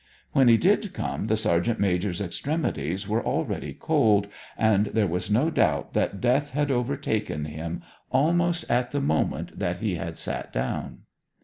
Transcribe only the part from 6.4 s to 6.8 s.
had